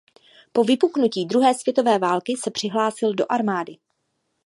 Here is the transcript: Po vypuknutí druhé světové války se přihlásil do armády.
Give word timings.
Po 0.51 0.63
vypuknutí 0.63 1.25
druhé 1.25 1.53
světové 1.53 1.99
války 1.99 2.33
se 2.43 2.51
přihlásil 2.51 3.13
do 3.15 3.25
armády. 3.29 3.77